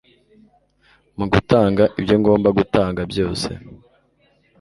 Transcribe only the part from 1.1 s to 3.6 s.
mugutanga ibyo ngomba gutanga byose